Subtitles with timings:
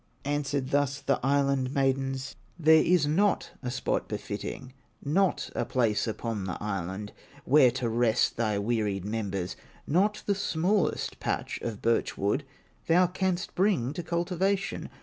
[0.25, 4.73] Answered thus the Island maidens: "There is not a spot befitting,
[5.05, 7.13] Not a place upon the island,
[7.45, 12.43] Where to rest thy wearied members, Not the smallest patch of birch wood,
[12.87, 14.89] Thou canst bring to cultivation.